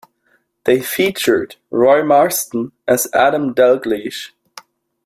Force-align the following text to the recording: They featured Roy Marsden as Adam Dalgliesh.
They 0.63 0.81
featured 0.81 1.57
Roy 1.69 2.01
Marsden 2.03 2.71
as 2.87 3.07
Adam 3.13 3.53
Dalgliesh. 3.53 4.31